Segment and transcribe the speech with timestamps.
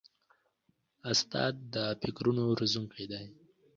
[1.11, 3.25] استاد د فکرونو روزونکی دی.